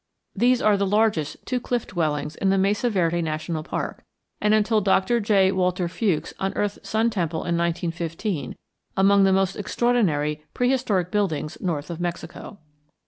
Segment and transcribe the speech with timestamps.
[0.35, 4.03] These are the largest two cliff dwellings in the Mesa Verde National Park,
[4.41, 5.51] and, until Doctor J.
[5.51, 8.55] Walter Fewkes unearthed Sun Temple in 1915,
[8.97, 12.57] among the most extraordinary prehistoric buildings north of Mexico.